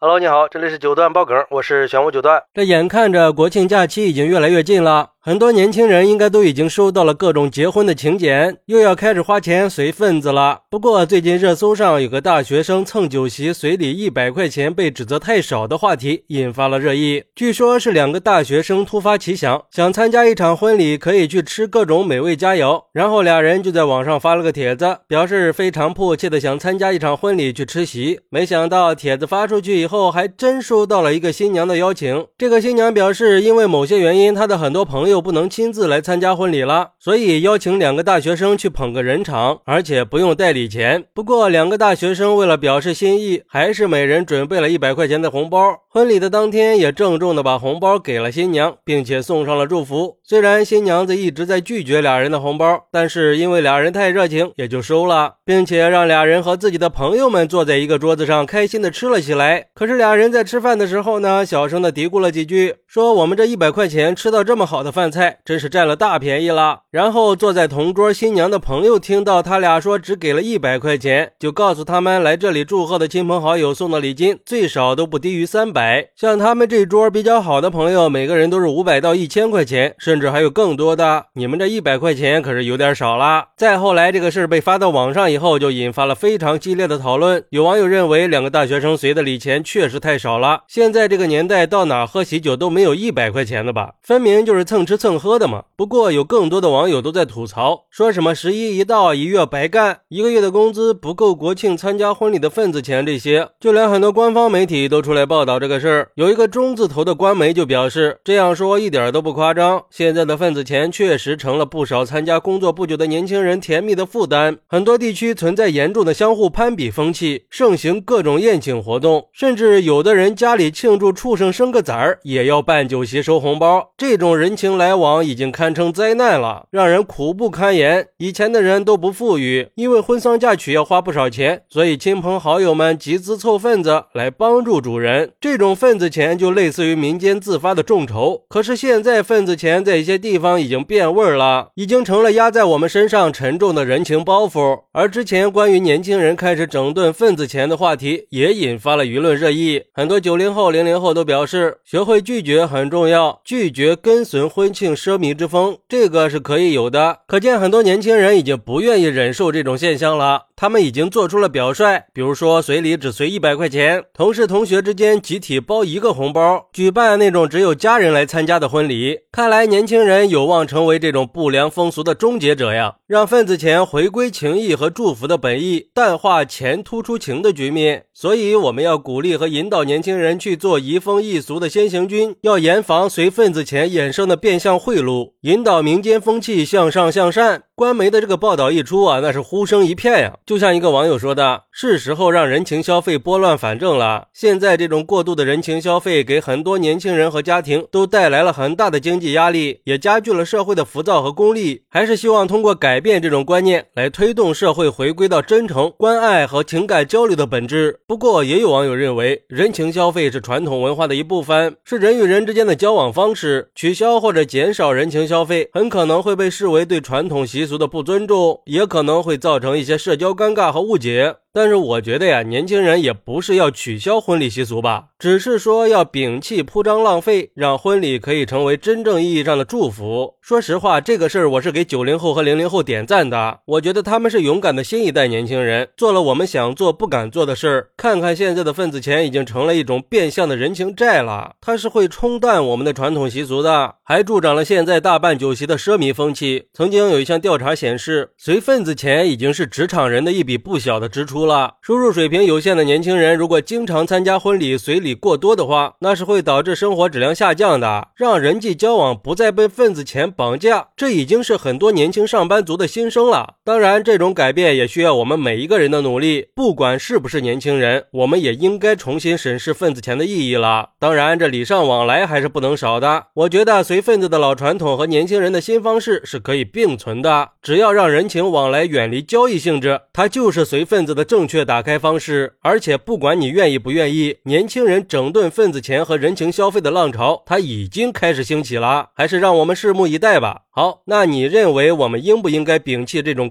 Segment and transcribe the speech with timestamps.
[0.00, 2.40] Hello，你好，这里是九段爆梗，我是玄武九段。
[2.54, 10.60] 这眼看着国庆假期已经越来越近了，很多年轻人应该都已经收到了各种结婚的请柬，又要开始花钱随份子了。
[10.70, 17.24] 不过最近热搜上有个大学生蹭酒席随礼一百块钱被指责太少的话题引发了热议。
[17.34, 28.20] 据说是两个大学生突发奇想，想参加一场婚礼可以去吃各种美味佳肴，然后俩人就在网上发了个帖子，表示非常迫切的想参加一场婚礼去吃席。
[28.30, 32.24] 没想到帖子发出去以后，还真收到了一个新娘的邀请。
[32.38, 41.04] 这个新娘表示，因为某些原因，她的很多朋友又不能亲自来参加婚礼了，所以邀请两个大学生去捧个人场，而且不用带礼钱。
[41.14, 45.58] 不过，两个大学生为了表示心意，还是每人准备了一百块钱的红包。
[45.90, 50.18] 婚礼的当天，也郑重的把红包给了新娘，并且送上了祝福。
[50.22, 59.68] 虽然新娘子一直在拒绝俩人的红包，但是因为俩人太热情，也就收了，并且让俩人和自己的朋友们坐在一个桌子上，开心的吃了起来。
[59.74, 60.18] 可是俩。
[60.18, 76.08] 人在吃饭的时候呢，小声的嘀咕了几句，说：“我们这一百块钱吃到这么好的饭菜，真是占了大便宜了。”然后坐在同桌新娘的朋友听到他俩说只给了一百块钱，就告诉他们来这里祝贺的亲朋好友送的礼金最少都不低于三百。
[76.16, 81.26] 像他们这桌比较好的朋友，每个人都是五百到一千块钱，甚至还有更多的。
[81.34, 83.48] 你们这一百块钱可是有点少了。
[83.56, 87.44] 再后来这个事被发到网上以后，就引发了非常激烈的讨论。
[87.50, 90.08] 有网友认为两个大学生随的礼钱确实太。
[90.08, 93.94] 太少了，现在这个年代到哪喝喜酒都没没有一百块钱的吧？
[94.04, 95.64] 分明就是蹭吃蹭喝的嘛。
[95.74, 103.04] 不过有更多的网友都在吐槽，说什么十一一到一月白干，一个月的工资不够国庆参加婚礼的份子钱。
[103.04, 106.10] 这些就连很多官方媒体都出来报道这个事儿。
[106.14, 109.82] 有一个中字头的官媒就表示，这样说一点都不夸张。
[109.90, 114.58] 现在的份子钱确实成了不少参加工作不久的年轻人甜蜜的负担。
[114.68, 119.82] 很多地区存在严重的相互攀比风气，盛行各种宴请活动，甚至。
[119.88, 128.08] 有的人家里庆祝畜生生个崽儿，也要办酒席收红包，这种人情来往已经堪称灾难了，让人苦不堪言。
[128.18, 138.42] 以前的人都不富裕，因为婚丧嫁娶要花不少钱，所以亲朋好友们集资凑份子来帮助主人，这种份子钱就类似于民间自发的众筹。
[138.50, 144.80] 可是现在份子钱在一些地方已经变味儿了，已经成了压在我们身上沉重的人情包袱。
[144.92, 149.84] 而之前关于年轻人开始整顿份子钱的话题，也引发了舆论热议。
[149.94, 157.20] 很多九零后、零零后都表示，学会拒绝也很重要，拒绝跟随婚庆奢靡之风，这个是可以有的。
[157.26, 160.46] 可见，很多年轻人已经不愿意忍受这种现象了。
[160.56, 169.20] 他们已经做出了表率，比如说随礼只随一百块钱，同事同学之间集体包一个红包，举办那种只有家人来参加的婚礼。
[169.30, 172.96] 看来年轻人有望成为这种不良风俗的终结者呀！
[173.06, 178.06] 让份子钱回归情谊和祝福的本意，淡化钱突出情的局面。
[178.12, 187.64] 所以，我们要鼓励和引导年轻人去做移风易俗的先行军，要严防随份子钱衍生的变相贿赂，引导民间风气向上向善。
[187.74, 190.32] 官媒的这个报道一出啊，那是呼声一片呀。
[190.44, 194.26] 就像一个网友说的：“是时候让人情消费拨乱反正了。
[194.34, 201.82] 现在这种过度的人情消费，给很多年轻人和家庭都带来了很大的经济压力，也加剧了社会的浮躁和功利。
[201.88, 213.68] 还是希望通过改变这种观念，来推动社会回归到真诚、关爱和情感交流的本质。”不过，也有网友认为，人情消费是传统文化的一部分，是人与人人之间的交往方式。
[213.74, 217.68] 取消或者减少人情消费，很可能会被视为对传统习。
[217.68, 221.36] 俗的不尊重，也可能会造成一些社交尴尬和误解。
[221.52, 230.34] 但是我觉得呀，年轻人也不是要取消婚礼习俗吧，只是说要摒弃铺张浪费，让婚礼可以成为真正意义上的祝福。
[230.40, 233.58] 说实话，这个事儿我是给九零后和零零后点赞的。
[233.64, 237.88] 我觉得他们是勇敢的新一代年轻人，做了我们想做不敢做的事儿。
[237.96, 246.64] 看看现在的份子钱已经成了一种变相的人情债了，他是会冲冲淡我们的传统习俗的，还助长了现在大办酒席的奢靡风气。
[246.74, 251.46] 曾经有一项调查显示，随份子钱已经是职场人的一笔不小的支出。
[251.46, 260.88] 了，收入水平有限的年轻人，如果经常参加婚礼随礼过多的话，那是会导致生活质量下降的，让人际交往不再被份子钱绑架。
[260.94, 263.54] 这已经是很多年轻上班族的心声了。
[263.68, 266.46] 当然，这种改变也需要我们每一个人的努力。
[266.54, 270.92] 不管是不是年轻人，我们也应该重新审视份子钱的意义了。
[270.98, 273.26] 当然，这礼尚往来还是不能少的。
[273.34, 277.50] 我觉得随份子的老传统和年轻人的新方式是可以并存的。
[277.60, 281.46] 只要让人情往来远离交易性质，它就是随份子的正。
[281.46, 290.62] 确打开方式，而且不管你愿意不愿意，年轻人整顿份子钱和人情消费的浪潮，它已经开始兴起了，还是让我们拭目以待吧。
[290.70, 293.50] 好，那你认为我们应不应该摒弃这种？